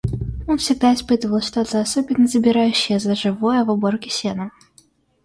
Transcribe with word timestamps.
Он 0.47 0.57
всегда 0.57 0.95
испытывал 0.95 1.41
что-то 1.41 1.79
особенно 1.79 2.25
забирающее 2.25 2.99
за 2.99 3.13
живое 3.13 3.63
в 3.63 3.69
уборке 3.69 4.09
сена. 4.09 4.49